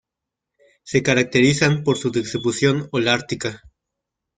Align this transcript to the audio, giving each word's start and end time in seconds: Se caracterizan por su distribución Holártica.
Se 0.81 1.03
caracterizan 1.03 1.83
por 1.83 1.95
su 1.95 2.09
distribución 2.09 2.89
Holártica. 2.91 3.61